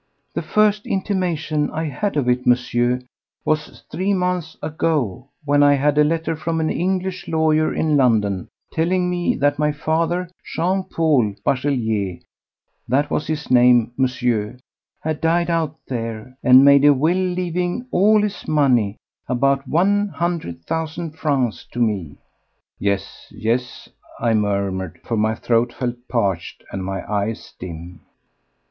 "The 0.33 0.41
first 0.41 0.87
intimation 0.87 1.69
I 1.69 1.83
had 1.83 2.17
of 2.17 2.27
it, 2.27 2.47
Monsieur, 2.47 3.01
was 3.45 3.83
three 3.91 4.15
months 4.15 4.57
ago, 4.63 5.27
when 5.45 5.61
I 5.61 5.75
had 5.75 5.95
a 5.99 6.03
letter 6.03 6.35
from 6.35 6.59
an 6.59 6.71
English 6.71 7.27
lawyer 7.27 7.71
in 7.71 7.95
London 7.97 8.47
telling 8.71 9.11
me 9.11 9.35
that 9.35 9.59
my 9.59 9.71
father, 9.71 10.27
Jean 10.55 10.85
Paul 10.85 11.35
Bachelier—that 11.45 13.11
was 13.11 13.27
his 13.27 13.51
name, 13.51 13.91
Monsieur—had 13.95 15.21
died 15.21 15.51
out 15.51 15.75
there 15.87 16.35
and 16.41 16.65
made 16.65 16.83
a 16.83 16.95
will 16.95 17.15
leaving 17.15 17.85
all 17.91 18.23
his 18.23 18.47
money, 18.47 18.97
about 19.27 19.67
one 19.67 20.07
hundred 20.07 20.65
thousand 20.65 21.11
francs, 21.11 21.63
to 21.73 21.79
me." 21.79 22.17
"Yes, 22.79 23.27
yes!" 23.29 23.87
I 24.19 24.33
murmured, 24.33 24.99
for 25.03 25.15
my 25.15 25.35
throat 25.35 25.71
felt 25.71 26.07
parched 26.07 26.63
and 26.71 26.83
my 26.83 27.07
eyes 27.07 27.53
dim. 27.59 27.99